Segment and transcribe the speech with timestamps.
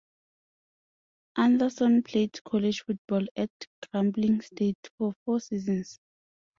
[1.37, 3.51] Anderson played college football at
[3.93, 5.99] Grambling State for four seasons.